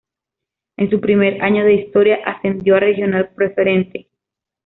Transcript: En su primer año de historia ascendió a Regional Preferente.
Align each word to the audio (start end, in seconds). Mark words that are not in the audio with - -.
En 0.77 0.89
su 0.89 0.99
primer 0.99 1.43
año 1.43 1.63
de 1.63 1.75
historia 1.75 2.17
ascendió 2.25 2.75
a 2.77 2.79
Regional 2.79 3.29
Preferente. 3.35 4.09